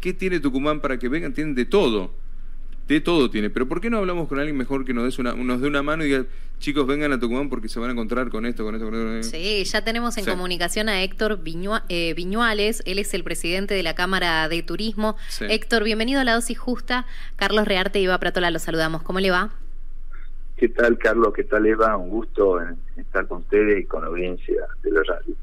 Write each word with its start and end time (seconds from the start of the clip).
¿qué 0.00 0.12
tiene 0.12 0.40
Tucumán 0.40 0.80
para 0.80 0.98
que 0.98 1.08
vengan? 1.08 1.32
Tienen 1.32 1.54
de 1.54 1.64
todo 1.64 2.12
de 2.94 3.00
todo 3.00 3.30
tiene. 3.30 3.50
Pero 3.50 3.68
¿por 3.68 3.80
qué 3.80 3.88
no 3.88 3.98
hablamos 3.98 4.28
con 4.28 4.38
alguien 4.38 4.56
mejor 4.56 4.84
que 4.84 4.92
nos, 4.92 5.04
des 5.04 5.18
una, 5.18 5.32
nos 5.34 5.60
dé 5.60 5.68
una 5.68 5.82
mano 5.82 6.04
y 6.04 6.08
diga, 6.08 6.26
chicos, 6.58 6.86
vengan 6.86 7.12
a 7.12 7.20
Tucumán 7.20 7.48
porque 7.48 7.68
se 7.68 7.78
van 7.78 7.90
a 7.90 7.92
encontrar 7.92 8.30
con 8.30 8.44
esto, 8.46 8.64
con 8.64 8.74
esto, 8.74 8.90
con 8.90 9.16
esto? 9.16 9.30
Sí, 9.30 9.64
ya 9.64 9.84
tenemos 9.84 10.18
en 10.18 10.24
comunicación 10.24 10.88
a 10.88 11.02
Héctor 11.02 11.40
eh, 11.88 12.14
Viñuales, 12.14 12.82
él 12.86 12.98
es 12.98 13.14
el 13.14 13.22
presidente 13.22 13.74
de 13.74 13.84
la 13.84 13.94
Cámara 13.94 14.48
de 14.48 14.62
Turismo. 14.62 15.16
Héctor, 15.40 15.84
bienvenido 15.84 16.20
a 16.20 16.24
La 16.24 16.34
Dosis 16.34 16.58
Justa. 16.58 17.06
Carlos 17.36 17.66
Rearte 17.66 18.00
y 18.00 18.04
Eva 18.04 18.18
Pratola, 18.18 18.50
los 18.50 18.62
saludamos. 18.62 19.02
¿Cómo 19.02 19.20
le 19.20 19.30
va? 19.30 19.50
¿Qué 20.56 20.68
tal, 20.68 20.98
Carlos? 20.98 21.32
¿Qué 21.32 21.44
tal, 21.44 21.64
Eva? 21.66 21.96
Un 21.96 22.10
gusto 22.10 22.60
estar 22.96 23.26
con 23.28 23.38
ustedes 23.38 23.82
y 23.82 23.84
con 23.84 24.02
la 24.02 24.08
audiencia 24.08 24.62
de 24.82 24.90
la 24.90 25.02
radio. 25.04 25.34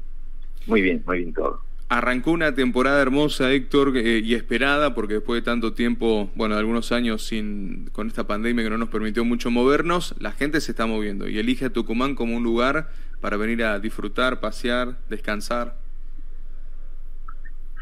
Muy 0.66 0.82
bien, 0.82 1.02
muy 1.06 1.18
bien 1.18 1.32
todo. 1.32 1.62
Arrancó 1.90 2.32
una 2.32 2.54
temporada 2.54 3.00
hermosa, 3.00 3.50
Héctor, 3.50 3.96
eh, 3.96 4.20
y 4.22 4.34
esperada, 4.34 4.94
porque 4.94 5.14
después 5.14 5.40
de 5.40 5.44
tanto 5.44 5.72
tiempo, 5.72 6.30
bueno, 6.34 6.56
algunos 6.56 6.92
años 6.92 7.26
sin, 7.26 7.88
con 7.92 8.08
esta 8.08 8.26
pandemia 8.26 8.62
que 8.62 8.68
no 8.68 8.76
nos 8.76 8.90
permitió 8.90 9.24
mucho 9.24 9.50
movernos, 9.50 10.14
la 10.18 10.32
gente 10.32 10.60
se 10.60 10.72
está 10.72 10.84
moviendo 10.84 11.28
y 11.28 11.38
elige 11.38 11.64
a 11.64 11.70
Tucumán 11.70 12.14
como 12.14 12.36
un 12.36 12.42
lugar 12.42 12.90
para 13.22 13.38
venir 13.38 13.64
a 13.64 13.78
disfrutar, 13.78 14.38
pasear, 14.38 14.98
descansar. 15.08 15.76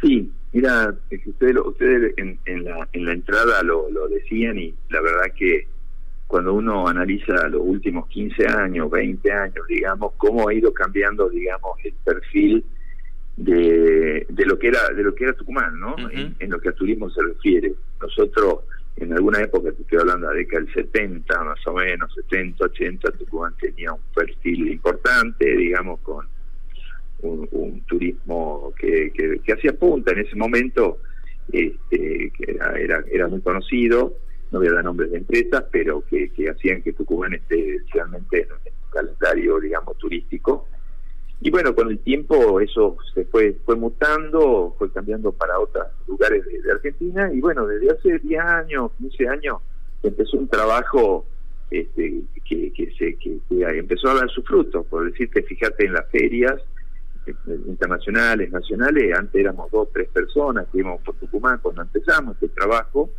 Sí, 0.00 0.30
mira, 0.52 0.94
ustedes, 1.26 1.56
ustedes 1.64 2.14
en, 2.16 2.38
en, 2.44 2.64
la, 2.64 2.88
en 2.92 3.06
la 3.06 3.12
entrada 3.12 3.62
lo, 3.64 3.90
lo 3.90 4.06
decían 4.06 4.56
y 4.56 4.72
la 4.88 5.00
verdad 5.00 5.34
que 5.36 5.66
cuando 6.28 6.54
uno 6.54 6.86
analiza 6.86 7.48
los 7.48 7.62
últimos 7.64 8.06
15 8.08 8.46
años, 8.46 8.88
20 8.88 9.32
años, 9.32 9.66
digamos, 9.68 10.12
cómo 10.16 10.48
ha 10.48 10.54
ido 10.54 10.72
cambiando, 10.72 11.28
digamos, 11.28 11.76
el 11.84 11.94
perfil 12.04 12.64
de, 13.36 14.26
de 14.28 14.46
lo 14.46 14.58
que 14.58 14.68
era 14.68 14.88
de 14.88 15.02
lo 15.02 15.14
que 15.14 15.24
era 15.24 15.34
Tucumán, 15.34 15.78
¿no? 15.78 15.94
en, 16.10 16.50
lo 16.50 16.58
que 16.60 16.70
a 16.70 16.72
turismo 16.72 17.10
se 17.10 17.22
refiere. 17.22 17.74
Nosotros 18.00 18.60
en 18.96 19.12
alguna 19.12 19.42
época, 19.42 19.72
te 19.72 19.82
estoy 19.82 19.98
hablando 19.98 20.26
de 20.26 20.32
la 20.32 20.38
década 20.38 20.64
del 20.64 20.72
70, 20.72 21.44
más 21.44 21.66
o 21.66 21.74
menos, 21.74 22.14
70, 22.14 22.64
80, 22.64 23.12
Tucumán 23.12 23.54
tenía 23.60 23.92
un 23.92 24.00
perfil 24.14 24.72
importante, 24.72 25.54
digamos, 25.54 26.00
con 26.00 26.26
un, 27.20 27.80
turismo 27.82 28.72
que, 28.78 29.12
que, 29.12 29.52
hacía 29.52 29.74
punta 29.74 30.12
en 30.12 30.20
ese 30.20 30.34
momento, 30.34 30.98
este, 31.52 32.32
que 32.36 32.52
era, 32.52 32.72
era, 32.78 33.04
era 33.10 33.28
muy 33.28 33.42
conocido, 33.42 34.14
no 34.50 34.60
voy 34.60 34.68
a 34.68 34.72
dar 34.72 34.84
nombres 34.84 35.10
de 35.10 35.18
empresas, 35.18 35.64
pero 35.70 36.02
que, 36.08 36.30
que 36.30 36.48
hacían 36.48 36.82
que 36.82 36.94
Tucumán 36.94 37.34
esté 37.34 37.78
realmente 37.92 38.42
en 38.42 38.52
un 38.52 38.90
calendario, 38.90 39.60
digamos, 39.60 39.98
turístico 39.98 40.68
y 41.40 41.50
bueno, 41.50 41.74
con 41.74 41.90
el 41.90 41.98
tiempo 41.98 42.60
eso 42.60 42.96
se 43.14 43.24
fue 43.26 43.56
fue 43.64 43.76
mutando, 43.76 44.74
fue 44.78 44.90
cambiando 44.90 45.32
para 45.32 45.58
otros 45.58 45.86
lugares 46.06 46.44
de, 46.44 46.72
Argentina. 46.72 47.30
Y 47.32 47.40
bueno, 47.40 47.66
desde 47.66 47.90
hace 47.90 48.18
10 48.18 48.40
años, 48.40 48.90
15 48.98 49.28
años, 49.28 49.58
empezó 50.02 50.38
un 50.38 50.48
trabajo 50.48 51.26
este, 51.70 52.22
que, 52.44 52.72
que, 52.72 52.92
se, 52.96 53.16
que, 53.16 53.38
empezó 53.50 54.10
a 54.10 54.14
dar 54.14 54.30
sus 54.30 54.44
frutos, 54.44 54.86
por 54.86 55.10
decirte, 55.10 55.42
fíjate 55.42 55.86
en 55.86 55.92
las 55.92 56.08
ferias 56.10 56.54
eh, 57.26 57.34
internacionales, 57.66 58.50
nacionales, 58.50 59.12
antes 59.14 59.34
éramos 59.38 59.70
dos, 59.70 59.88
tres 59.92 60.08
personas 60.08 60.66
que 60.72 60.78
íbamos 60.78 61.02
por 61.02 61.16
Tucumán 61.16 61.58
cuando 61.60 61.82
empezamos 61.82 62.34
este 62.34 62.48
trabajo, 62.48 63.10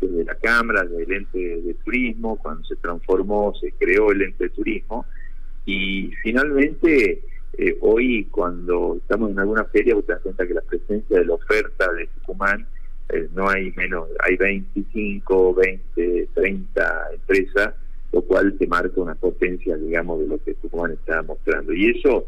desde 0.00 0.24
la 0.24 0.36
Cámara, 0.36 0.84
desde 0.84 1.02
el 1.02 1.12
ente 1.12 1.38
de 1.38 1.74
turismo, 1.84 2.36
cuando 2.36 2.64
se 2.64 2.76
transformó, 2.76 3.52
se 3.60 3.72
creó 3.72 4.12
el 4.12 4.22
ente 4.22 4.44
de 4.44 4.50
turismo, 4.50 5.04
y 5.66 6.12
finalmente 6.22 7.20
eh, 7.54 7.76
hoy 7.80 8.26
cuando 8.26 8.96
estamos 8.98 9.30
en 9.30 9.38
alguna 9.38 9.64
feria, 9.64 9.94
te 10.02 10.12
das 10.12 10.22
cuenta 10.22 10.46
que 10.46 10.54
la 10.54 10.60
presencia 10.60 11.18
de 11.18 11.24
la 11.24 11.34
oferta 11.34 11.92
de 11.92 12.06
Tucumán 12.06 12.66
eh, 13.08 13.28
no 13.34 13.48
hay 13.48 13.72
menos, 13.72 14.08
hay 14.20 14.36
25, 14.36 15.54
20, 15.54 16.28
30 16.34 17.12
empresas, 17.14 17.74
lo 18.12 18.22
cual 18.22 18.56
te 18.58 18.66
marca 18.66 19.00
una 19.00 19.14
potencia, 19.14 19.76
digamos, 19.76 20.20
de 20.20 20.26
lo 20.28 20.42
que 20.44 20.54
Tucumán 20.54 20.92
está 20.92 21.22
mostrando. 21.22 21.72
Y 21.72 21.90
eso 21.90 22.26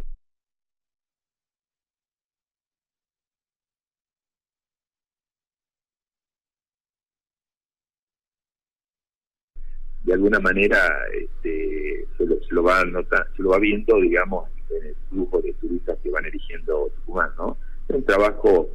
de 10.02 10.14
alguna 10.14 10.40
manera 10.40 10.78
este, 11.12 12.06
se, 12.16 12.26
lo, 12.26 12.42
se 12.42 12.54
lo 12.54 12.62
va 12.62 12.80
se 13.36 13.42
lo 13.42 13.50
va 13.50 13.58
viendo 13.58 14.00
digamos 14.00 14.48
en 14.70 14.86
el 14.88 14.94
flujo 15.08 15.40
de 15.42 15.52
turistas 15.54 15.98
que 16.02 16.10
van 16.10 16.24
eligiendo 16.24 16.90
Tucumán, 16.96 17.30
¿no? 17.38 17.56
Es 17.88 17.96
un 17.96 18.04
trabajo 18.04 18.68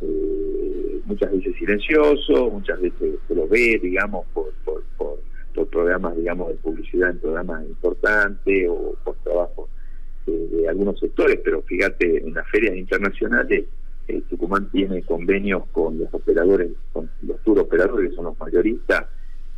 eh, 0.00 1.00
muchas 1.04 1.32
veces 1.32 1.56
silencioso, 1.56 2.50
muchas 2.50 2.80
veces 2.80 3.16
se 3.26 3.34
lo 3.34 3.48
ve, 3.48 3.78
digamos, 3.82 4.26
por, 4.32 4.52
por, 4.64 4.78
programas, 5.70 6.16
digamos, 6.16 6.48
de 6.48 6.54
publicidad 6.54 7.10
en 7.10 7.18
programas 7.18 7.66
importantes 7.66 8.68
o 8.70 8.94
por 9.02 9.16
trabajo 9.16 9.68
de, 10.24 10.68
algunos 10.68 11.00
sectores, 11.00 11.40
pero 11.42 11.62
fíjate, 11.62 12.18
en 12.18 12.32
las 12.32 12.48
ferias 12.48 12.76
internacionales 12.76 13.64
eh, 14.06 14.22
Tucumán 14.30 14.70
tiene 14.70 15.02
convenios 15.02 15.64
con 15.72 15.98
los 15.98 16.14
operadores, 16.14 16.70
con 16.92 17.10
los 17.22 17.42
tour 17.42 17.58
operadores, 17.58 18.10
que 18.10 18.16
son 18.16 18.26
los 18.26 18.38
mayoristas, 18.38 19.06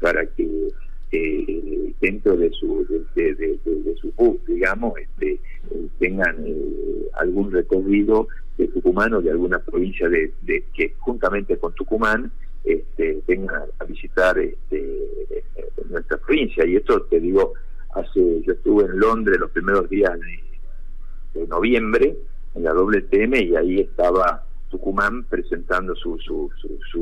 para 0.01 0.25
que 0.25 0.69
eh, 1.13 1.93
dentro 2.01 2.37
de 2.37 2.51
su 2.51 2.87
de, 3.15 3.35
de, 3.35 3.97
su 4.01 4.13
bus, 4.13 4.39
digamos, 4.47 4.95
este, 4.99 5.39
eh, 5.81 5.89
tengan 5.99 6.45
eh, 6.47 7.09
algún 7.15 7.51
recorrido 7.51 8.29
de 8.59 8.69
Tucumán 8.69 9.15
o 9.15 9.23
de 9.23 9.31
alguna 9.31 9.59
provincia 9.59 10.09
de, 10.09 10.33
que 10.75 10.95
juntamente 10.99 11.57
con 11.59 11.73
Tucumán 11.75 12.31
este, 12.65 13.23
vengan 13.27 13.63
a 13.79 13.85
visitar 13.85 14.39
este, 14.39 15.45
nuestra 15.89 16.19
provincia. 16.19 16.67
Y 16.67 16.77
esto 16.77 17.03
te 17.03 17.21
digo, 17.21 17.55
hace 17.95 18.43
yo 18.43 18.53
estuve 18.53 18.85
en 18.85 18.99
Londres 18.99 19.39
los 19.39 19.51
primeros 19.51 19.89
días 19.89 20.13
de, 20.21 21.47
noviembre 21.47 22.17
en 22.55 22.65
la 22.65 22.75
WTM 22.75 23.35
y 23.35 23.57
ahí 23.57 23.81
estaba 23.81 24.45
Tucumán 24.69 25.25
presentando 25.25 25.95
sus 25.97 26.23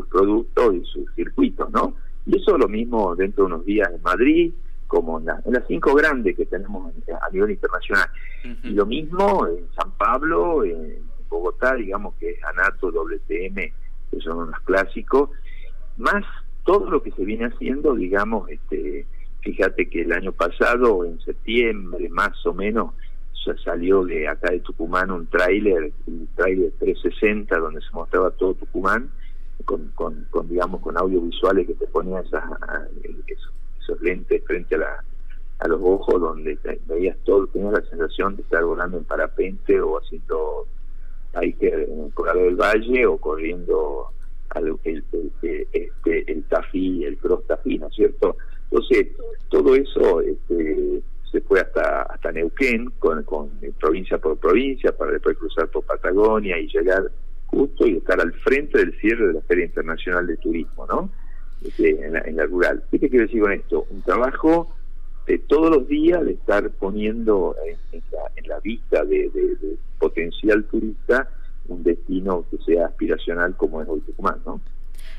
productos 0.08 0.74
y 0.74 0.84
sus 0.84 1.12
circuitos, 1.14 1.70
¿no? 1.70 1.94
Y 2.26 2.36
eso 2.36 2.56
lo 2.56 2.68
mismo 2.68 3.16
dentro 3.16 3.44
de 3.44 3.54
unos 3.54 3.64
días 3.64 3.90
en 3.92 4.02
Madrid, 4.02 4.52
como 4.88 5.20
en, 5.20 5.26
las 5.26 5.64
cinco 5.68 5.94
grandes 5.94 6.36
que 6.36 6.46
tenemos 6.46 6.92
a 7.20 7.30
nivel 7.30 7.52
internacional. 7.52 8.08
Y 8.64 8.70
lo 8.70 8.86
mismo 8.86 9.46
en 9.46 9.68
San 9.76 9.92
Pablo, 9.92 10.64
en 10.64 10.96
Bogotá, 11.28 11.74
digamos 11.74 12.14
que 12.14 12.30
es 12.30 12.44
Anato, 12.44 12.90
WTM, 12.90 13.54
que 14.10 14.20
son 14.20 14.38
unos 14.38 14.60
clásicos, 14.60 15.30
más 15.96 16.24
todo 16.64 16.90
lo 16.90 17.02
que 17.02 17.12
se 17.12 17.24
viene 17.24 17.46
haciendo, 17.46 17.94
digamos, 17.94 18.50
este 18.50 19.06
fíjate 19.40 19.88
que 19.88 20.02
el 20.02 20.12
año 20.12 20.32
pasado, 20.32 21.04
en 21.04 21.20
septiembre 21.20 22.08
más 22.08 22.44
o 22.44 22.52
menos, 22.52 22.92
salió 23.64 24.04
de 24.04 24.28
acá 24.28 24.50
de 24.50 24.60
Tucumán 24.60 25.10
un 25.10 25.26
tráiler, 25.26 25.92
un 26.06 26.28
tráiler 26.34 26.72
360, 26.78 27.56
donde 27.58 27.80
se 27.80 27.90
mostraba 27.92 28.30
todo 28.32 28.54
Tucumán, 28.54 29.10
con, 29.64 29.88
con, 29.94 30.26
con, 30.30 30.48
digamos 30.48 30.80
con 30.80 30.96
audiovisuales 30.96 31.66
que 31.66 31.74
te 31.74 31.86
ponían 31.86 32.24
esas, 32.24 32.44
esos, 33.26 33.52
lentes 34.00 34.42
frente 34.44 34.74
a 34.74 34.78
la 34.78 35.04
a 35.60 35.66
los 35.66 35.80
ojos 35.82 36.20
donde 36.20 36.56
veías 36.86 37.16
todo, 37.24 37.46
tenías 37.48 37.72
la 37.72 37.82
sensación 37.82 38.36
de 38.36 38.42
estar 38.42 38.64
volando 38.64 38.96
en 38.96 39.04
parapente 39.04 39.80
o 39.80 39.98
haciendo 39.98 40.66
hiker 41.40 41.88
en 41.90 42.04
el 42.04 42.14
Colorado 42.14 42.44
del 42.44 42.56
Valle 42.56 43.06
o 43.06 43.18
corriendo 43.18 44.12
al, 44.50 44.78
el, 44.84 45.04
este, 45.42 46.32
el 46.32 46.44
tafí, 46.44 47.04
el 47.04 47.18
cross 47.18 47.46
tafí, 47.46 47.78
¿no 47.78 47.88
es 47.88 47.94
cierto? 47.94 48.36
Entonces, 48.70 49.08
todo 49.48 49.74
eso 49.74 50.20
este, 50.20 51.02
se 51.30 51.40
fue 51.40 51.60
hasta 51.60 52.02
hasta 52.02 52.32
Neuquén, 52.32 52.90
con, 52.98 53.22
con 53.24 53.50
provincia 53.80 54.18
por 54.18 54.38
provincia, 54.38 54.96
para 54.96 55.12
después 55.12 55.36
cruzar 55.38 55.68
por 55.68 55.84
Patagonia 55.84 56.58
y 56.58 56.68
llegar 56.68 57.10
justo 57.46 57.86
y 57.86 57.96
estar 57.96 58.20
al 58.20 58.32
frente 58.34 58.78
del 58.78 58.98
cierre 59.00 59.28
de 59.28 59.32
la 59.34 59.40
Feria 59.42 59.64
Internacional 59.64 60.26
de 60.26 60.36
Turismo, 60.36 60.86
¿no? 60.86 61.10
Este, 61.64 62.04
en, 62.04 62.12
la, 62.12 62.20
en 62.20 62.36
la 62.36 62.46
rural. 62.46 62.84
¿Qué 62.90 62.98
te 62.98 63.08
quiero 63.08 63.26
decir 63.26 63.40
con 63.40 63.52
esto? 63.52 63.86
Un 63.90 64.02
trabajo 64.02 64.74
de 65.26 65.38
todos 65.38 65.70
los 65.70 65.86
días 65.86 66.24
de 66.24 66.32
estar 66.32 66.70
poniendo 66.70 67.54
en, 67.92 68.02
la, 68.46 68.58
vista 68.60 69.04
de, 69.04 69.30
potencial 69.98 70.64
turista 70.64 71.28
un 71.68 71.82
destino 71.82 72.46
que 72.50 72.56
sea 72.64 72.86
aspiracional 72.86 73.54
como 73.56 73.82
es 73.82 73.88
hoy 73.88 74.00
Tucumán, 74.00 74.40
¿no? 74.46 74.60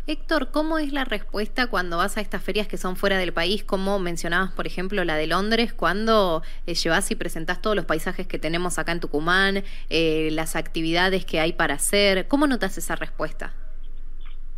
Héctor, 0.08 0.50
¿cómo 0.50 0.80
es 0.80 0.92
la 0.92 1.06
respuesta 1.06 1.68
cuando 1.68 1.98
vas 1.98 2.18
a 2.18 2.22
estas 2.22 2.42
ferias 2.42 2.68
que 2.68 2.78
son 2.78 2.96
fuera 2.96 3.20
del 3.20 3.32
país? 3.32 3.64
Como 3.64 4.00
mencionabas, 4.00 4.52
por 4.52 4.66
ejemplo, 4.66 5.04
la 5.06 5.16
de 5.16 5.28
Londres, 5.28 5.74
cuando 5.74 6.42
eh, 6.66 6.74
llevas 6.74 7.12
y 7.12 7.16
presentás 7.16 7.62
todos 7.62 7.76
los 7.76 7.86
paisajes 7.86 8.26
que 8.26 8.40
tenemos 8.40 8.80
acá 8.80 8.92
en 8.92 9.02
Tucumán, 9.02 9.64
eh, 9.92 10.30
las 10.32 10.56
actividades 10.56 11.26
que 11.26 11.40
hay 11.40 11.54
para 11.54 11.76
hacer. 11.76 12.28
¿Cómo 12.28 12.48
notas 12.48 12.80
esa 12.80 12.96
respuesta? 12.96 13.54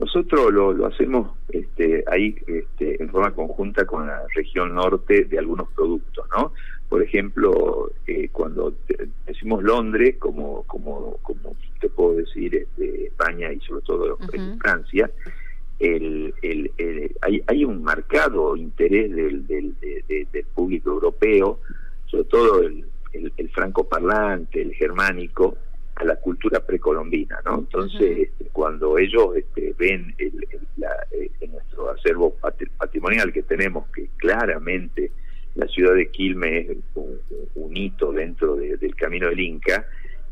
Nosotros 0.01 0.51
lo, 0.51 0.73
lo 0.73 0.87
hacemos 0.87 1.37
este, 1.49 2.03
ahí 2.11 2.35
este, 2.47 3.01
en 3.01 3.09
forma 3.09 3.31
conjunta 3.31 3.85
con 3.85 4.07
la 4.07 4.23
región 4.35 4.73
norte 4.73 5.25
de 5.25 5.37
algunos 5.37 5.69
productos, 5.73 6.25
¿no? 6.35 6.51
por 6.91 7.01
ejemplo, 7.01 7.89
eh, 8.05 8.27
cuando 8.33 8.73
decimos 9.25 9.63
Londres, 9.63 10.17
como, 10.19 10.63
como, 10.63 11.17
como 11.21 11.55
te 11.79 11.87
puedo 11.87 12.15
decir, 12.15 12.53
este, 12.53 13.05
España 13.05 13.53
y 13.53 13.61
sobre 13.61 13.81
todo 13.83 14.17
Francia, 14.59 15.09
el, 15.79 16.33
el, 16.41 16.69
hay, 17.21 17.41
hay 17.47 17.63
un 17.63 17.81
marcado 17.81 18.57
interés 18.57 19.09
del, 19.15 19.47
del, 19.47 19.73
del 19.79 20.45
público 20.53 20.89
europeo, 20.89 21.61
sobre 22.07 22.25
todo 22.25 22.61
el, 22.61 22.83
el, 23.13 23.49
franco 23.51 23.87
parlante, 23.87 24.61
el 24.61 24.73
germánico, 24.73 25.55
a 26.01 26.03
la 26.03 26.15
cultura 26.15 26.59
precolombina, 26.59 27.39
¿no? 27.45 27.59
Entonces, 27.59 28.29
este, 28.29 28.45
cuando 28.51 28.97
ellos 28.97 29.35
este, 29.35 29.75
ven 29.77 30.13
el, 30.17 30.47
eh, 31.11 31.29
nuestro 31.47 31.91
acervo 31.91 32.35
patrimonial 32.77 33.31
que 33.31 33.43
tenemos, 33.43 33.87
que 33.91 34.07
claramente 34.17 35.11
la 35.55 35.67
ciudad 35.67 35.93
de 35.93 36.09
Quilmes 36.09 36.69
es 36.71 36.77
un, 36.95 37.77
hito 37.77 38.11
dentro 38.11 38.55
del 38.55 38.95
camino 38.95 39.29
del 39.29 39.39
Inca, 39.39 39.85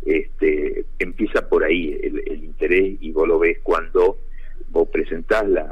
este, 0.05 0.85
empieza 0.97 1.47
por 1.47 1.63
ahí 1.63 1.99
el, 2.01 2.43
interés 2.43 2.97
y 2.99 3.11
vos 3.11 3.27
lo 3.27 3.39
ves 3.39 3.59
cuando 3.63 4.17
vos 4.69 4.89
presentás 4.89 5.47
la, 5.47 5.69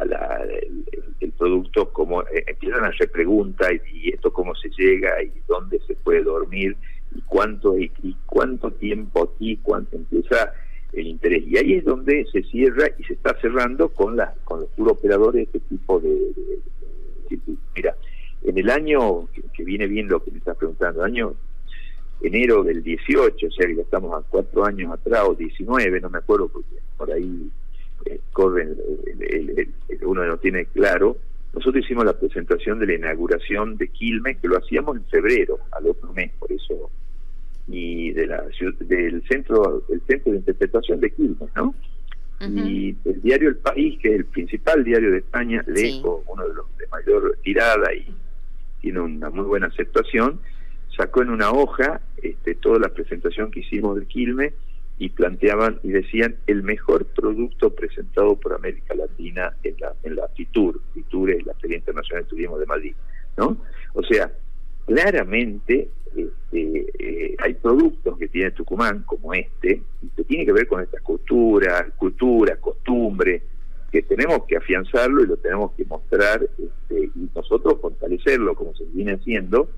el, 1.20 1.32
producto, 1.38 1.92
como 1.92 2.22
eh, 2.24 2.44
empiezan 2.48 2.84
a 2.84 2.88
hacer 2.88 3.12
preguntas 3.12 3.72
y, 3.94 4.10
esto 4.14 4.32
cómo 4.32 4.56
se 4.56 4.70
llega 4.70 5.22
y 5.22 5.32
dónde 5.48 5.80
se 5.86 5.96
puede 5.96 6.24
dormir 6.24 6.76
y 7.18 7.22
cuánto 7.22 7.78
y, 7.78 7.92
cuánto 8.26 8.72
tiempo 8.72 9.32
aquí, 9.34 9.58
cuánto 9.58 9.98
empieza 9.98 10.54
el 10.94 11.08
interés. 11.08 11.44
Y 11.48 11.58
ahí 11.58 11.74
es 11.74 11.86
donde 11.86 12.26
se 12.32 12.44
cierra 12.44 12.88
y 12.98 13.04
se 13.04 13.14
está 13.14 13.36
cerrando 13.42 13.90
con, 13.90 14.16
la, 14.16 14.34
con 14.44 14.68
los 14.78 14.88
operadores 14.88 15.52
de 15.52 15.58
este 15.58 15.60
tipo 15.62 16.00
de, 16.00 16.32
Mira, 17.76 17.96
en 18.44 18.58
el 18.58 18.70
año 18.70 19.28
que, 19.54 19.64
viene 19.64 19.88
bien 19.88 20.08
lo 20.08 20.24
que 20.24 20.32
me 20.32 20.38
estás 20.38 20.58
preguntando, 20.58 21.04
año 21.04 21.34
enero 22.22 22.64
del 22.64 22.82
18, 22.82 23.48
o 23.48 23.52
sea 23.52 23.68
que 23.68 23.82
estamos 23.82 24.14
a 24.14 24.26
cuatro 24.28 24.66
años 24.66 24.92
atrás, 24.94 25.24
o 25.28 25.36
19, 25.36 26.02
no 26.02 26.10
me 26.10 26.20
acuerdo, 26.20 26.48
porque 26.48 26.78
por 26.96 27.12
ahí 27.12 27.50
eh, 28.06 28.20
corren, 28.32 28.76
uno 30.02 30.26
no 30.26 30.38
tiene 30.38 30.66
claro. 30.66 31.18
Nosotros 31.54 31.84
hicimos 31.84 32.06
la 32.06 32.18
presentación 32.18 32.80
de 32.80 32.88
la 32.88 32.94
inauguración 32.94 33.78
de 33.78 33.88
Quilmes, 33.90 34.38
que 34.38 34.48
lo 34.48 34.58
hacíamos 34.58 34.98
en 34.98 35.06
febrero, 35.06 35.60
al 35.72 35.88
otro 35.88 36.14
mes, 36.14 36.32
por 36.40 36.52
eso, 36.52 36.90
y 37.68 38.12
de 38.12 38.28
la 38.28 38.44
del 38.80 39.24
centro, 39.28 39.84
el 39.90 40.02
centro 40.08 40.32
de 40.32 40.38
interpretación 40.40 41.00
de 41.00 41.12
Quilmes, 41.12 41.50
¿no? 41.56 41.76
Y 42.40 42.96
el 43.04 43.22
diario 43.24 43.50
El 43.50 43.58
País, 43.58 44.00
que 44.00 44.10
es 44.10 44.16
el 44.16 44.26
principal 44.26 44.84
diario 44.84 45.12
de 45.12 45.18
España, 45.18 45.64
lejos, 45.68 46.22
uno 46.28 46.48
de 46.48 46.54
los 46.54 46.78
de 46.78 46.88
mayor 46.88 47.38
tirada 47.44 47.94
y 47.96 48.14
tiene 48.80 49.00
una 49.00 49.32
muy 49.32 49.46
buena 49.46 49.68
aceptación, 49.68 50.40
sacó 50.96 51.24
en 51.24 51.32
una 51.32 51.52
hoja 51.52 52.00
este, 52.22 52.54
toda 52.56 52.78
la 52.80 52.90
presentación 52.90 53.50
que 53.50 53.62
hicimos 53.62 53.96
del 53.96 54.08
Quilme 54.08 54.54
y 55.00 55.10
planteaban 55.10 55.80
y 55.84 55.90
decían 55.90 56.36
el 56.48 56.64
mejor 56.64 57.06
producto 57.06 57.74
presentado 57.74 58.36
por 58.36 58.54
América 58.54 58.96
Latina 58.96 59.54
en 59.64 59.76
la, 59.80 59.94
en 60.04 60.16
la 60.16 60.28
FITUR, 60.30 60.80
FITUR 60.94 61.32
es 61.32 61.46
la 61.46 61.54
Feria 61.56 61.78
Internacional 61.78 62.24
de 62.24 62.30
Turismo 62.30 62.58
de 62.58 62.66
Madrid, 62.66 62.96
¿no? 63.36 63.58
O 63.94 64.04
sea, 64.04 64.32
claramente 64.86 65.90
este, 66.18 66.86
eh, 67.00 67.36
hay 67.40 67.54
productos 67.56 68.18
que 68.18 68.28
tiene 68.28 68.52
Tucumán 68.52 69.04
como 69.06 69.34
este, 69.34 69.82
y 70.02 70.08
que 70.10 70.24
tiene 70.24 70.46
que 70.46 70.54
ver 70.54 70.68
con 70.68 70.82
esta 70.82 71.00
cultura, 71.00 71.88
cultura, 71.98 72.56
costumbre, 72.58 73.42
que 73.92 74.02
tenemos 74.02 74.44
que 74.46 74.58
afianzarlo 74.58 75.24
y 75.24 75.28
lo 75.28 75.38
tenemos 75.38 75.72
que 75.74 75.86
mostrar 75.86 76.42
este, 76.44 77.06
y 77.16 77.30
nosotros 77.34 77.80
fortalecerlo 77.82 78.56
como 78.56 78.76
se 78.76 78.86
viene 78.86 79.14
haciendo, 79.14 79.70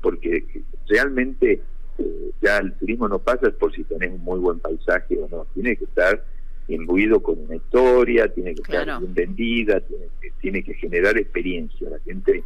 porque 0.00 0.44
realmente 0.88 1.60
eh, 1.98 2.30
ya 2.40 2.58
el 2.58 2.72
turismo 2.74 3.08
no 3.08 3.18
pasa 3.18 3.50
por 3.50 3.74
si 3.74 3.84
tenés 3.84 4.12
un 4.12 4.22
muy 4.22 4.38
buen 4.38 4.60
paisaje 4.60 5.18
o 5.18 5.28
no, 5.28 5.46
tiene 5.54 5.76
que 5.76 5.84
estar 5.84 6.24
imbuido 6.68 7.22
con 7.22 7.38
una 7.38 7.56
historia, 7.56 8.32
tiene 8.32 8.54
que 8.54 8.62
estar 8.62 8.98
bien 9.00 9.14
vendida, 9.14 9.80
tiene 9.80 10.06
que, 10.20 10.32
tiene 10.40 10.62
que 10.62 10.74
generar 10.74 11.16
experiencia, 11.18 11.90
la 11.90 11.98
gente 12.00 12.42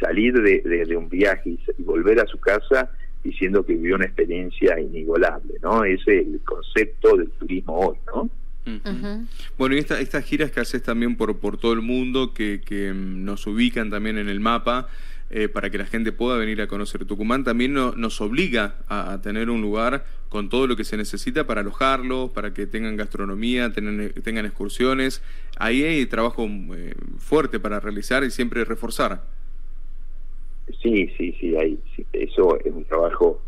salir 0.00 0.34
de, 0.34 0.60
de, 0.86 0.96
un 0.96 1.08
viaje 1.08 1.50
y, 1.50 1.82
volver 1.82 2.20
a 2.20 2.26
su 2.26 2.38
casa 2.40 2.90
diciendo 3.22 3.64
que 3.64 3.74
vivió 3.74 3.96
una 3.96 4.06
experiencia 4.06 4.80
inigualable, 4.80 5.54
¿no? 5.62 5.84
Ese 5.84 6.20
es 6.20 6.26
el 6.26 6.40
concepto 6.40 7.16
del 7.16 7.28
turismo 7.32 7.78
hoy, 7.78 7.96
¿no? 8.06 8.30
Bueno, 9.58 9.74
y 9.74 9.78
estas 9.78 10.24
giras 10.24 10.50
que 10.50 10.60
haces 10.60 10.82
también 10.82 11.16
por, 11.16 11.38
por 11.38 11.58
todo 11.58 11.72
el 11.72 11.82
mundo, 11.82 12.32
que, 12.32 12.60
que 12.64 12.92
nos 12.94 13.46
ubican 13.46 13.90
también 13.90 14.18
en 14.18 14.28
el 14.28 14.40
mapa, 14.40 14.88
eh, 15.32 15.48
para 15.48 15.70
que 15.70 15.78
la 15.78 15.86
gente 15.86 16.10
pueda 16.10 16.36
venir 16.36 16.60
a 16.60 16.66
conocer 16.66 17.04
Tucumán, 17.04 17.44
también 17.44 17.72
nos 17.72 18.20
obliga 18.20 18.74
a, 18.88 19.20
tener 19.22 19.48
un 19.48 19.60
lugar 19.60 20.04
con 20.28 20.48
todo 20.48 20.66
lo 20.66 20.76
que 20.76 20.82
se 20.82 20.96
necesita 20.96 21.46
para 21.46 21.60
alojarlos, 21.60 22.30
para 22.30 22.52
que 22.52 22.66
tengan 22.66 22.96
gastronomía, 22.96 23.72
tengan, 23.72 24.12
tengan 24.24 24.44
excursiones. 24.44 25.22
Ahí 25.56 25.84
hay 25.84 26.06
trabajo 26.06 26.48
eh, 26.74 26.94
fuerte 27.18 27.60
para 27.60 27.78
realizar 27.78 28.24
y 28.24 28.30
siempre 28.32 28.64
reforzar. 28.64 29.22
Sí, 30.82 31.10
sí, 31.16 31.34
sí, 31.38 31.56
hay, 31.56 31.78
eso 32.12 32.58
es 32.60 32.72
un 32.72 32.84
trabajo 32.84 33.42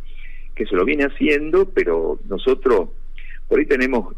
que 0.55 0.67
se 0.67 0.77
lo 0.77 0.85
viene 0.85 1.05
haciendo, 1.05 1.69
pero 1.71 2.21
nosotros 2.29 2.91
por 3.49 3.59
ahí 3.59 3.67
tenemos 3.67 4.15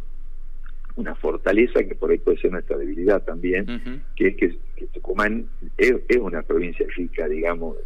una 0.97 1.15
fortaleza 1.15 1.85
que 1.85 1.95
por 1.95 2.11
ahí 2.11 2.19
puede 2.19 2.39
ser 2.39 2.51
nuestra 2.53 2.77
debilidad 2.77 3.23
también, 3.23 4.03
que 4.17 4.29
es 4.29 4.37
que, 4.37 4.55
Tucumán 4.93 5.47
es, 5.77 5.95
una 6.21 6.43
provincia 6.43 6.87
rica, 6.97 7.29
digamos, 7.29 7.77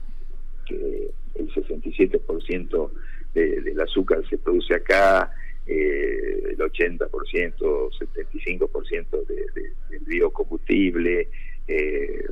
que 0.67 1.11
el 1.35 1.53
67% 1.53 2.91
de, 3.35 3.61
del 3.63 3.81
azúcar 3.81 4.23
se 4.29 4.39
produce 4.39 4.75
acá, 4.75 5.33
eh, 5.67 6.51
el 6.51 6.59
80%, 6.59 7.09
75% 7.09 9.27
de, 9.27 9.35
de, 9.35 9.73
del 9.91 10.05
biocombustible. 10.07 11.29
Eh, 11.69 12.25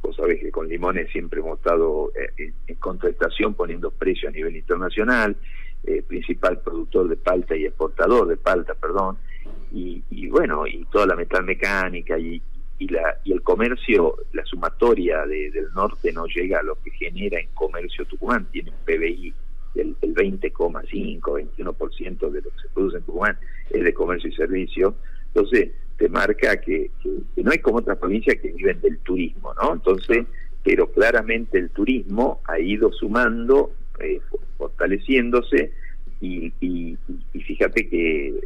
vos 0.00 0.16
sabés 0.16 0.40
que 0.40 0.50
con 0.50 0.68
limones 0.68 1.10
siempre 1.10 1.40
hemos 1.40 1.58
estado 1.58 2.12
eh, 2.14 2.52
en, 2.66 2.74
contratación 2.76 3.54
poniendo 3.54 3.90
precio 3.90 4.28
a 4.28 4.32
nivel 4.32 4.56
internacional, 4.56 5.36
eh, 5.84 6.02
principal 6.02 6.60
productor 6.60 7.08
de 7.08 7.16
palta 7.16 7.56
y 7.56 7.66
exportador 7.66 8.28
de 8.28 8.36
palta, 8.36 8.74
perdón. 8.74 9.18
Y, 9.72 10.28
bueno, 10.28 10.66
y 10.66 10.84
toda 10.86 11.06
la 11.06 11.16
metalmecánica 11.16 12.16
y, 12.16 12.40
y, 12.78 12.88
la, 12.88 13.18
y 13.24 13.32
el 13.32 13.42
comercio, 13.42 14.16
la 14.32 14.44
sumatoria 14.44 15.26
de, 15.26 15.50
del 15.50 15.72
norte 15.74 16.12
no 16.12 16.26
llega 16.26 16.60
a 16.60 16.62
lo 16.62 16.80
que 16.80 16.90
genera 16.92 17.40
en 17.40 17.48
comercio 17.54 18.04
Tucumán, 18.04 18.46
tiene 18.52 18.70
un 18.70 18.76
PBI 18.84 19.34
del, 19.74 19.96
20,5, 20.00 21.20
21% 21.20 22.30
de 22.30 22.42
lo 22.42 22.50
que 22.50 22.60
se 22.62 22.68
produce 22.72 22.98
en 22.98 23.02
Tucumán 23.02 23.38
es 23.70 23.82
de 23.82 23.92
comercio 23.92 24.30
y 24.30 24.34
servicio, 24.34 24.94
entonces 25.28 25.70
te 25.96 26.08
marca 26.08 26.56
que, 26.60 26.90
que, 27.02 27.42
no 27.42 27.50
hay 27.50 27.58
como 27.58 27.78
otras 27.78 27.98
provincias 27.98 28.36
que 28.40 28.52
viven 28.52 28.80
del 28.80 28.98
turismo, 28.98 29.54
¿no? 29.54 29.74
Entonces, 29.74 30.26
pero 30.62 30.90
claramente 30.90 31.58
el 31.58 31.70
turismo 31.70 32.40
ha 32.46 32.58
ido 32.58 32.92
sumando, 32.92 33.72
eh, 34.00 34.20
fortaleciéndose, 34.56 35.72
y, 36.20 36.52
y, 36.60 36.96
y, 37.32 37.40
fíjate 37.42 37.88
que 37.88 38.40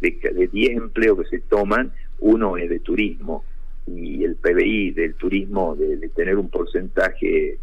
de 0.00 0.48
10 0.52 0.76
empleos 0.76 1.18
que 1.18 1.36
se 1.36 1.40
toman, 1.40 1.92
uno 2.20 2.56
es 2.56 2.70
de 2.70 2.78
turismo 2.78 3.44
y 3.86 4.24
el 4.24 4.36
PBI 4.36 4.92
del 4.92 5.14
turismo 5.14 5.76
de, 5.76 6.08
tener 6.10 6.36
un 6.36 6.48
porcentaje 6.48 7.58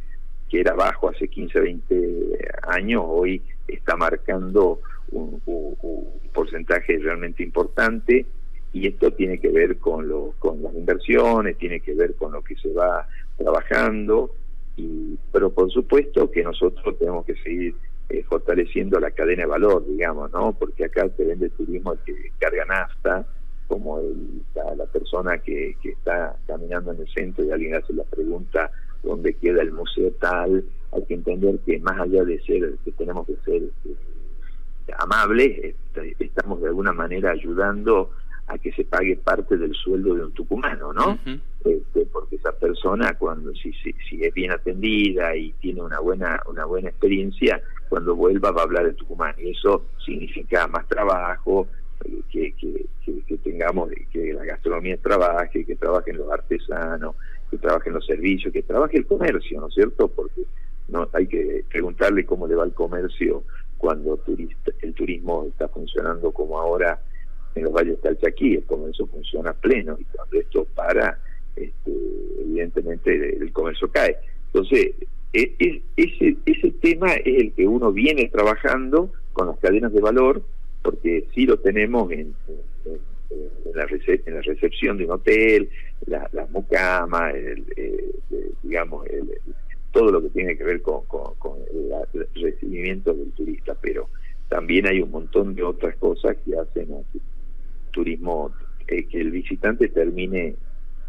que 0.50 0.60
era 0.60 0.74
bajo 0.74 1.10
hace 1.10 1.28
15, 1.28 1.60
20 1.60 2.38
años, 2.68 3.04
hoy 3.06 3.42
está 3.68 3.96
marcando 3.96 4.80
un, 5.12 5.42
porcentaje 6.34 6.98
realmente 7.00 7.44
importante 7.44 8.26
y 8.76 8.88
esto 8.88 9.10
tiene 9.12 9.40
que 9.40 9.48
ver 9.48 9.78
con, 9.78 10.10
lo, 10.10 10.34
con 10.38 10.62
las 10.62 10.74
inversiones, 10.76 11.58
tiene 11.58 11.80
que 11.80 11.94
ver 11.94 12.14
con 12.16 12.34
lo 12.34 12.44
que 12.44 12.58
se 12.58 12.74
va 12.74 13.08
trabajando, 13.38 14.32
y, 14.76 15.18
pero 15.32 15.50
por 15.50 15.72
supuesto 15.72 16.30
que 16.30 16.44
nosotros 16.44 17.00
tenemos 17.00 17.26
que 17.26 17.36
seguir 17.38 17.74
eh, 18.10 18.22
fortaleciendo 18.28 19.00
la 19.00 19.12
cadena 19.12 19.44
de 19.44 19.48
valor, 19.48 19.88
digamos, 19.88 20.30
¿no? 20.34 20.52
Porque 20.52 20.84
acá 20.84 21.08
se 21.16 21.24
vende 21.24 21.50
turismo 21.52 21.94
el 21.94 22.00
que 22.00 22.32
carga 22.38 22.66
nafta, 22.66 23.26
como 23.70 24.02
la, 24.54 24.86
persona 24.88 25.38
que, 25.38 25.78
que 25.82 25.92
está 25.92 26.36
caminando 26.46 26.92
en 26.92 27.00
el 27.00 27.08
centro 27.14 27.46
y 27.46 27.52
alguien 27.52 27.76
hace 27.76 27.94
la 27.94 28.04
pregunta 28.04 28.72
dónde 29.04 29.36
queda 29.36 29.62
el 29.62 29.72
museo 29.72 30.12
tal, 30.20 30.66
hay 30.92 31.04
que 31.06 31.14
entender 31.14 31.60
que 31.66 31.80
más 31.80 31.98
allá 31.98 32.26
de 32.26 32.42
ser, 32.42 32.74
que 32.84 32.92
tenemos 32.92 33.26
que 33.26 33.38
ser 33.46 33.64
eh, 33.64 34.94
amables, 34.98 35.76
estamos 36.20 36.62
de 36.62 36.68
alguna 36.68 36.92
manera 36.92 37.32
ayudando 37.32 38.12
a 38.48 38.58
que 38.58 38.72
se 38.74 38.86
pague 38.86 39.16
parte 39.18 39.58
del 39.58 39.74
sueldo 39.74 40.14
de 40.16 40.26
un 40.26 40.32
tucumano, 40.32 40.94
¿no? 40.94 41.18
este, 41.64 42.06
porque 42.12 42.36
esa 42.36 42.52
persona 42.52 43.16
cuando 43.18 43.52
si, 43.56 43.74
si, 43.74 43.94
si, 44.08 44.24
es 44.24 44.34
bien 44.34 44.52
atendida 44.52 45.36
y 45.36 45.52
tiene 45.54 45.82
una 45.82 46.00
buena 46.00 46.42
una 46.48 46.66
buena 46.66 46.90
experiencia, 46.90 47.62
cuando 47.90 48.16
vuelva 48.16 48.52
va 48.52 48.62
a 48.62 48.66
hablar 48.66 48.86
de 48.86 48.94
Tucumán 48.94 49.34
y 49.40 49.50
eso 49.50 49.86
significa 50.06 50.68
más 50.68 50.88
trabajo, 50.88 51.68
eh, 52.04 52.22
que, 52.30 52.54
que, 52.54 52.86
que, 53.28 53.38
tengamos 53.38 53.90
que 54.12 54.34
la 54.34 54.46
gastronomía 54.46 54.98
trabaje, 54.98 55.66
que 55.66 55.76
trabajen 55.76 56.18
los 56.18 56.32
artesanos, 56.32 57.16
que 57.50 57.58
trabajen 57.58 57.94
los 57.94 58.06
servicios, 58.06 58.54
que 58.54 58.64
trabaje 58.64 58.98
el 58.98 59.08
comercio, 59.08 59.60
¿no 59.60 59.68
es 59.68 59.74
cierto? 59.74 60.08
Porque 60.08 60.42
no 60.88 61.08
hay 61.14 61.28
que 61.28 61.64
preguntarle 61.70 62.26
cómo 62.26 62.48
le 62.48 62.56
va 62.56 62.66
el 62.66 62.74
comercio 62.74 63.44
cuando 63.78 64.20
el 64.82 64.94
turismo 64.94 65.46
está 65.48 65.68
funcionando 65.68 66.32
como 66.32 66.60
ahora 66.60 67.00
en 67.56 67.64
los 67.64 67.74
valles 67.74 68.02
del 68.02 68.18
Chaquí, 68.20 68.56
el 68.56 68.64
comercio 68.64 69.08
funciona 69.08 69.54
pleno 69.54 69.98
y 70.00 70.04
cuando 70.06 70.40
esto 70.40 70.68
para, 70.76 71.20
este, 71.56 71.92
evidentemente 72.42 73.38
el 73.38 73.52
comercio 73.52 73.90
cae. 73.92 74.18
Entonces, 74.48 74.94
e, 75.34 75.56
e, 75.60 75.82
ese, 75.98 76.38
ese 76.46 76.72
tema 76.72 77.14
es 77.14 77.42
el 77.42 77.54
que 77.54 77.68
uno 77.68 77.92
viene 77.92 78.30
trabajando 78.30 79.12
con 79.34 79.48
las 79.48 79.60
cadenas 79.60 79.92
de 79.94 80.02
valor, 80.02 80.42
porque 80.82 81.26
sí 81.34 81.46
lo 81.46 81.58
tenemos 81.58 82.12
en, 82.12 82.34
la, 83.74 83.88
en 83.90 84.34
la 84.34 84.42
recepción 84.42 84.98
de 84.98 85.06
un 85.06 85.12
hotel, 85.12 85.70
la, 86.06 86.30
la 86.32 86.46
mucama, 86.48 87.32
el, 87.32 87.66
eh, 87.76 88.12
digamos, 88.64 89.06
el, 89.08 89.30
todo 89.92 90.12
lo 90.12 90.22
que 90.22 90.30
tiene 90.30 90.58
que 90.58 90.64
ver 90.64 90.82
con, 90.82 91.06
con, 91.06 91.58
el 91.74 92.28
recibimiento 92.36 93.14
del 93.14 93.32
turista, 93.32 93.76
pero 93.82 94.10
también 94.50 94.88
hay 94.88 95.02
un 95.02 95.10
montón 95.10 95.56
de 95.56 95.64
otras 95.64 95.96
cosas 95.96 96.36
que 96.46 96.58
hacen 96.58 96.90
turismo, 97.96 98.54
eh, 98.88 99.08
que 99.08 99.22
el 99.22 99.32
visitante 99.32 99.88
termine 99.88 100.56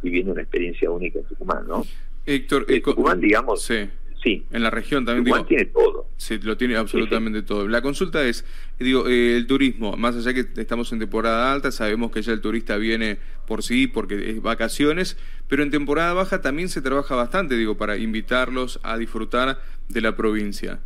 viviendo 0.03 0.33
una 0.33 0.43
experiencia 0.43 0.91
única 0.91 1.19
en 1.19 1.25
Tucumán, 1.27 1.67
¿no? 1.67 1.85
Héctor, 2.25 2.65
eh, 2.69 2.81
Tucumán, 2.81 3.21
digamos, 3.21 3.63
sí. 3.63 3.89
Sí. 4.23 4.45
En 4.51 4.63
la 4.63 4.71
región 4.71 5.05
también. 5.05 5.25
Tucumán 5.25 5.47
tiene 5.47 5.67
todo. 5.67 6.09
Sí, 6.17 6.39
lo 6.43 6.57
tiene 6.57 6.77
absolutamente 6.77 7.43
todo. 7.43 7.69
La 7.69 7.83
consulta 7.83 8.27
es, 8.27 8.45
digo, 8.81 9.07
eh, 9.09 9.37
el 9.37 9.47
turismo, 9.47 9.97
más 9.97 10.17
allá 10.17 10.33
que 10.35 10.61
estamos 10.61 10.91
en 10.93 10.99
temporada 10.99 11.53
alta, 11.53 11.71
sabemos 11.71 12.11
que 12.11 12.23
ya 12.23 12.33
el 12.33 12.41
turista 12.41 12.77
viene 12.77 13.19
por 13.47 13.63
sí, 13.63 13.87
porque 13.87 14.31
es 14.31 14.43
vacaciones, 14.43 15.17
pero 15.49 15.63
en 15.63 15.71
temporada 15.71 16.13
baja 16.15 16.41
también 16.41 16.69
se 16.69 16.81
trabaja 16.81 17.15
bastante, 17.15 17.57
digo, 17.57 17.77
para 17.77 17.99
invitarlos 17.99 18.81
a 18.83 18.97
disfrutar 18.97 19.61
de 19.89 20.01
la 20.01 20.17
provincia. 20.17 20.81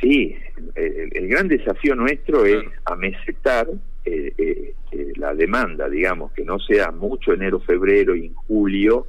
Sí, 0.00 0.36
el, 0.74 1.28
gran 1.28 1.48
desafío 1.48 1.94
nuestro 1.94 2.44
es 2.44 2.64
amesetar 2.84 3.68
eh, 4.04 4.74
eh, 4.90 5.12
la 5.16 5.34
demanda, 5.34 5.88
digamos, 5.88 6.32
que 6.32 6.44
no 6.44 6.58
sea 6.58 6.90
mucho 6.90 7.32
enero, 7.32 7.60
febrero 7.60 8.14
y 8.14 8.26
en 8.26 8.34
julio, 8.34 9.06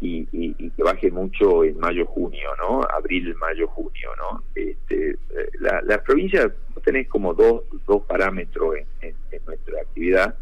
y, 0.00 0.26
que 0.70 0.82
baje 0.82 1.10
mucho 1.10 1.64
en 1.64 1.78
mayo, 1.78 2.06
junio, 2.06 2.50
¿no? 2.58 2.82
Abril, 2.82 3.34
mayo, 3.36 3.66
junio, 3.68 4.10
¿no? 4.18 4.42
Este, 4.54 5.10
eh, 5.10 5.16
la, 5.60 5.80
la 5.82 6.02
provincia 6.02 6.52
tenés 6.84 7.08
como 7.08 7.34
dos, 7.34 7.62
dos 7.86 8.02
parámetros 8.04 8.76
en, 9.00 9.14
nuestra 9.46 9.80
actividad, 9.80 10.36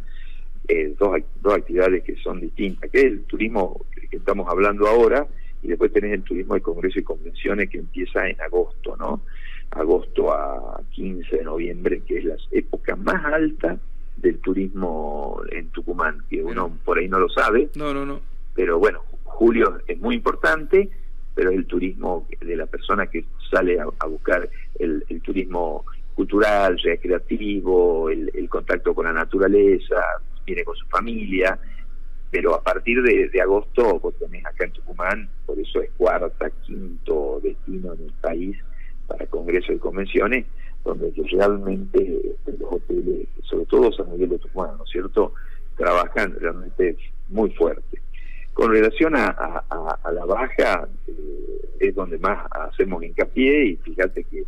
eh, 0.69 0.95
dos, 0.99 1.19
dos 1.41 1.55
actividades 1.55 2.03
que 2.05 2.17
son 2.17 2.41
distintas, 2.41 2.91
que 2.91 2.99
es 2.99 3.05
el 3.05 3.25
turismo 3.25 3.85
que 4.11 4.17
estamos 4.17 4.49
hablando 4.49 4.87
ahora, 4.87 5.27
y 5.63 5.69
después 5.69 5.93
tenés 5.93 6.13
el 6.13 6.23
turismo 6.23 6.55
de 6.55 6.61
congreso 6.61 6.99
y 6.99 7.03
convenciones 7.03 7.71
que 7.71 7.79
empieza 7.79 8.29
en 8.29 8.41
agosto, 8.41 8.97
¿no? 8.97 9.23
Agosto 9.71 10.33
a 10.33 10.81
15 10.91 11.37
de 11.37 11.45
noviembre, 11.45 12.03
que 12.07 12.19
es 12.19 12.25
la 12.25 12.37
época 12.51 12.97
más 12.97 13.25
alta 13.25 13.79
del 14.17 14.39
turismo 14.39 15.43
en 15.51 15.69
Tucumán, 15.71 16.23
que 16.31 16.43
uno 16.43 16.79
por 16.85 16.99
ahí 16.99 17.09
no 17.09 17.19
lo 17.19 17.29
sabe. 17.29 17.71
No, 17.75 17.93
no, 17.93 18.07
no. 18.07 18.21
Pero 18.55 18.79
bueno, 18.79 19.03
julio 19.25 19.81
es 19.87 19.99
muy 19.99 20.15
importante, 20.15 20.89
pero 21.35 21.51
es 21.51 21.57
el 21.57 21.67
turismo 21.67 22.27
de 22.41 22.57
la 22.57 22.67
persona 22.67 23.07
que 23.07 23.25
sale 23.51 23.79
a, 23.81 24.07
buscar 24.07 24.49
el, 24.79 25.05
turismo 25.23 25.85
cultural, 26.15 26.79
recreativo, 26.79 28.09
el, 28.11 28.49
contacto 28.49 28.95
con 28.95 29.07
la 29.07 29.13
naturaleza, 29.13 29.97
viene 30.47 30.63
con 30.63 30.77
su 30.77 30.87
familia, 30.87 31.59
pero 32.31 32.55
a 32.55 32.63
partir 32.63 33.03
de, 33.03 33.41
agosto 33.41 33.99
vos 33.99 34.15
tenés 34.19 34.47
acá 34.47 34.65
en 34.65 34.73
Tucumán, 34.73 35.29
por 35.47 35.59
eso 35.59 35.81
es 35.81 35.91
cuarta, 35.97 36.51
quinto 36.65 37.41
destino 37.43 37.95
en 37.95 38.05
el 38.05 38.13
país 38.21 38.57
para 39.07 39.27
congresos 39.27 39.77
y 39.77 39.79
convenciones, 39.79 40.47
donde 40.85 41.13
realmente 41.31 42.21
los 42.47 42.73
hoteles, 42.73 43.29
sobre 43.43 43.67
todo 43.67 43.93
San 43.93 44.11
Miguel 44.13 44.31
de 44.31 44.39
Tucumán, 44.39 44.77
¿no 44.79 44.85
es 44.85 44.91
cierto?, 44.91 45.33
trabajan 45.77 46.37
realmente 46.39 46.97
muy 47.29 47.51
fuerte. 47.51 48.01
Con 48.53 48.71
relación 48.71 49.17
a, 49.17 49.65
la 50.13 50.25
baja, 50.25 50.89
eh, 51.09 51.69
es 51.81 51.95
donde 51.95 52.19
más 52.19 52.47
hacemos 52.53 53.03
hincapié 53.03 53.67
y 53.67 53.77
fíjate 53.77 54.23
que 54.25 54.45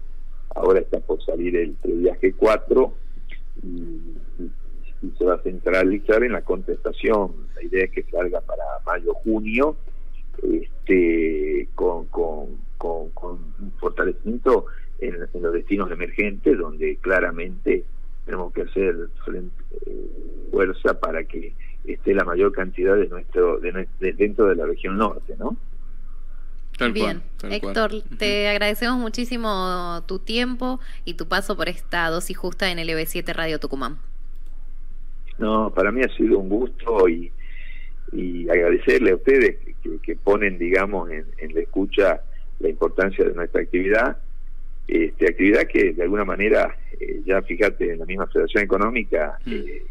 ahora 0.54 0.78
está 0.78 1.00
por 1.00 1.20
salir 1.25 1.56
el 1.56 1.76
viaje 1.82 2.32
4 2.32 2.94
y, 3.64 4.00
se 5.18 5.25
va 5.25 5.34
a 5.34 5.42
centralizar 5.42 6.25
en 6.25 6.32
la 6.32 6.42
contestación. 6.42 7.32
La 7.54 7.62
idea 7.62 7.84
es 7.84 7.90
que 7.90 8.02
salga 8.04 8.40
para 8.40 8.64
mayo-junio 8.84 9.76
este, 10.42 10.56
con, 10.64 10.80
con, 10.82 10.84
un 10.86 11.35
fortalecimiento 13.76 14.66
en, 14.99 15.28
los 15.40 15.52
destinos 15.52 15.90
emergentes 15.90 16.59
donde 16.59 16.97
claramente 16.97 17.85
tenemos 18.25 18.52
que 18.52 18.62
hacer 18.62 19.09
eh, 19.35 19.42
fuerza 20.50 20.99
para 20.99 21.25
que 21.25 21.54
esté 21.85 22.14
la 22.14 22.25
mayor 22.25 22.52
cantidad 22.52 22.97
de 22.97 23.09
nuestro 23.09 23.61
de, 23.61 23.87
dentro 24.00 24.47
de 24.49 24.56
la 24.56 24.66
región 24.66 24.99
norte, 24.99 25.35
¿no? 25.38 25.56
Bien, 26.92 27.23
Héctor, 27.42 28.02
te 28.18 28.49
agradecemos 28.49 28.99
muchísimo 28.99 30.02
tu 30.06 30.18
tiempo 30.18 30.78
y 31.06 31.14
tu 31.14 31.26
paso 31.26 31.56
por 31.56 31.71
esta 31.71 32.11
dosis 32.11 32.37
justa 32.37 32.71
en 32.71 32.78
el 32.78 32.90
EB7 32.90 33.35
Radio 33.35 33.59
Tucumán. 33.59 33.97
No, 35.38 35.73
para 35.75 35.90
mí 35.90 36.02
ha 36.02 36.14
sido 36.16 36.38
un 36.38 36.50
gusto 36.50 37.09
y, 37.09 37.33
y 38.12 38.47
agradecerle 38.50 39.12
a 39.12 39.14
ustedes 39.14 39.56
que, 40.02 40.16
ponen, 40.16 40.59
digamos, 40.59 41.11
en, 41.11 41.25
en 41.38 41.54
la 41.54 41.61
escucha 41.61 42.21
la 42.60 42.68
importancia 42.68 43.25
de 43.25 43.34
nuestra 43.34 43.60
actividad 43.60 44.18
este, 44.88 45.26
actividad 45.26 45.66
que 45.66 45.92
de 45.94 46.02
alguna 46.04 46.25
manera, 46.25 46.76
eh, 47.00 47.20
ya 47.25 47.42
fíjate, 47.42 47.92
en 47.92 47.98
la 47.98 48.06
misma 48.06 48.28
Federación 48.28 48.62
Económica, 48.62 49.36
mm. 49.44 49.52
eh, 49.52 49.82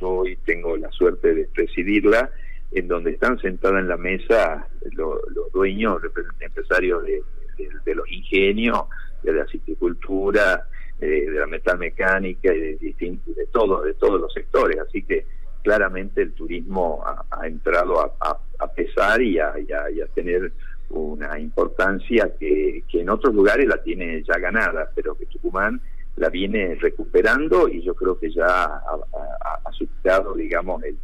yo 0.00 0.08
hoy 0.08 0.38
tengo 0.44 0.76
la 0.76 0.90
suerte 0.92 1.34
de 1.34 1.48
presidirla, 1.52 2.30
en 2.70 2.86
donde 2.86 3.12
están 3.12 3.40
sentadas 3.40 3.80
en 3.80 3.88
la 3.88 3.96
mesa 3.96 4.68
los, 4.92 5.20
dueños, 5.52 6.00
empresarios 6.40 7.02
de, 7.04 7.94
los 7.94 8.08
ingenios, 8.10 8.84
de 9.22 9.32
la 9.32 9.46
citricultura, 9.46 10.66
de 10.98 11.30
la 11.30 11.46
metalmecánica 11.46 12.54
y 12.54 12.60
de, 12.60 12.76
de, 12.76 13.46
todo, 13.50 13.82
de 13.82 13.94
todos 13.94 14.20
los 14.20 14.32
sectores. 14.32 14.78
Así 14.78 15.02
que 15.02 15.26
claramente 15.62 16.22
el 16.22 16.32
turismo 16.32 17.02
ha, 17.04 17.46
entrado 17.46 18.00
a, 18.00 18.74
pesar 18.74 19.22
y 19.22 19.38
a, 19.38 19.54
y 19.58 20.00
a 20.00 20.06
tener 20.08 20.52
una 20.90 21.38
importancia 21.38 22.32
que, 22.38 22.84
que 22.88 23.00
en 23.00 23.10
otros 23.10 23.34
lugares 23.34 23.66
la 23.66 23.82
tiene 23.82 24.22
ya 24.22 24.38
ganada, 24.38 24.90
pero 24.94 25.14
que 25.14 25.26
Tucumán 25.26 25.80
la 26.16 26.30
viene 26.30 26.74
recuperando 26.76 27.68
y 27.68 27.82
yo 27.82 27.94
creo 27.94 28.18
que 28.18 28.30
ya 28.30 28.46
ha, 28.46 28.80
ha, 29.64 29.72
superado, 29.72 30.34
digamos, 30.34 30.82
el, 30.82 30.96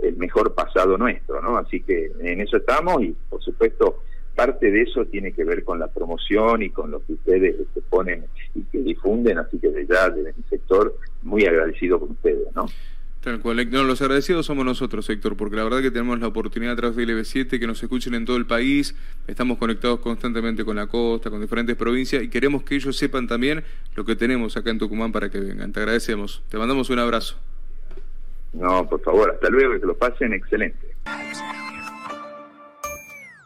el, 0.00 0.16
mejor 0.16 0.54
pasado 0.54 0.98
nuestro, 0.98 1.40
¿no? 1.40 1.56
Así 1.56 1.80
que 1.80 2.12
en 2.20 2.40
eso 2.40 2.58
estamos 2.58 3.02
y, 3.02 3.16
por 3.30 3.42
supuesto, 3.42 4.02
parte 4.34 4.70
de 4.70 4.82
eso 4.82 5.06
tiene 5.06 5.32
que 5.32 5.44
ver 5.44 5.64
con 5.64 5.78
la 5.78 5.88
promoción 5.88 6.62
y 6.62 6.70
con 6.70 6.90
lo 6.90 7.04
que 7.06 7.14
ustedes 7.14 7.56
se 7.72 7.80
ponen 7.82 8.26
y 8.54 8.62
que 8.64 8.78
difunden, 8.78 9.38
así 9.38 9.58
que 9.58 9.70
de 9.70 9.86
ya, 9.86 10.10
desde 10.10 10.34
mi 10.36 10.42
sector, 10.50 10.94
muy 11.22 11.46
agradecido 11.46 11.98
con 11.98 12.10
ustedes, 12.10 12.54
¿no? 12.54 12.66
Tal 13.24 13.40
cual. 13.40 13.70
No, 13.70 13.82
los 13.84 14.02
agradecidos 14.02 14.44
somos 14.44 14.66
nosotros, 14.66 15.08
Héctor, 15.08 15.34
porque 15.34 15.56
la 15.56 15.64
verdad 15.64 15.80
que 15.80 15.90
tenemos 15.90 16.20
la 16.20 16.26
oportunidad 16.26 16.74
a 16.74 16.76
través 16.76 16.94
de 16.94 17.06
LB7 17.06 17.58
que 17.58 17.66
nos 17.66 17.82
escuchen 17.82 18.12
en 18.12 18.26
todo 18.26 18.36
el 18.36 18.44
país. 18.44 18.94
Estamos 19.26 19.56
conectados 19.56 20.00
constantemente 20.00 20.62
con 20.62 20.76
la 20.76 20.88
costa, 20.88 21.30
con 21.30 21.40
diferentes 21.40 21.74
provincias 21.74 22.22
y 22.22 22.28
queremos 22.28 22.64
que 22.64 22.74
ellos 22.74 22.94
sepan 22.98 23.26
también 23.26 23.64
lo 23.94 24.04
que 24.04 24.14
tenemos 24.14 24.58
acá 24.58 24.68
en 24.68 24.78
Tucumán 24.78 25.10
para 25.10 25.30
que 25.30 25.40
vengan. 25.40 25.72
Te 25.72 25.80
agradecemos. 25.80 26.42
Te 26.50 26.58
mandamos 26.58 26.90
un 26.90 26.98
abrazo. 26.98 27.38
No, 28.52 28.86
por 28.86 29.00
favor, 29.00 29.30
hasta 29.30 29.48
luego, 29.48 29.80
que 29.80 29.86
lo 29.86 29.96
pasen 29.96 30.34
excelente. 30.34 30.94